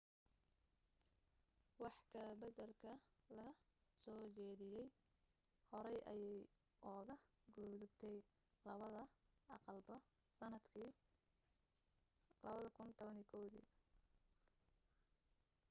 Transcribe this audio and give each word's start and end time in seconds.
wax 1.81 1.95
ka 2.11 2.23
baddalka 2.41 2.91
la 3.37 3.47
soo 4.01 4.23
jeediyay 4.35 4.87
horey 5.69 5.99
ayay 6.13 6.39
uga 6.97 7.15
gudubtay 7.55 8.17
labada 8.65 9.03
aqalba 9.55 9.95
sannadkii 10.37 10.89
2011 12.39 13.65